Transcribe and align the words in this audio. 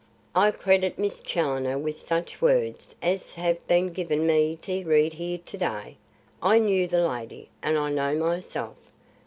I 0.33 0.49
credit 0.49 0.97
Miss 0.97 1.19
Challoner 1.19 1.77
with 1.77 1.95
such 1.95 2.41
words 2.41 2.95
as 3.03 3.35
have 3.35 3.67
been 3.67 3.91
given 3.93 4.25
me 4.25 4.57
to 4.63 4.83
read 4.83 5.13
here 5.13 5.37
to 5.37 5.57
day? 5.59 5.97
I 6.41 6.57
knew 6.57 6.87
the 6.87 7.07
lady, 7.07 7.49
and 7.61 7.77
I 7.77 7.91
know 7.91 8.15
myself. 8.15 8.77